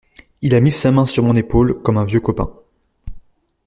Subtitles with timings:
[0.41, 2.51] Il a mis sa main sur mon épaule, comme un vieux copain.